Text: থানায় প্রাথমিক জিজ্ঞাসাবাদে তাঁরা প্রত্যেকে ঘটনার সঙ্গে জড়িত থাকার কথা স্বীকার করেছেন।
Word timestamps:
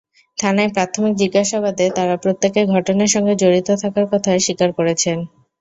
থানায় 0.37 0.71
প্রাথমিক 0.75 1.13
জিজ্ঞাসাবাদে 1.21 1.85
তাঁরা 1.97 2.15
প্রত্যেকে 2.23 2.61
ঘটনার 2.73 3.13
সঙ্গে 3.15 3.33
জড়িত 3.41 3.69
থাকার 3.81 4.05
কথা 4.11 4.29
স্বীকার 4.39 4.69
করেছেন। 4.77 5.17